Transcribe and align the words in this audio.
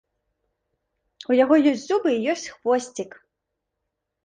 У 1.33 1.37
яго 1.43 1.55
ёсць 1.73 1.85
зубы 1.91 2.09
і 2.15 2.25
ёсць 2.35 2.49
хвосцік! 2.57 3.11